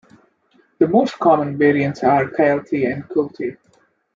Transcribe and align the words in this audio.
The 0.79 0.87
most 0.87 1.19
common 1.19 1.59
variants 1.59 2.03
are 2.03 2.25
Kielty 2.25 2.91
and 2.91 3.07
Quilty. 3.07 3.55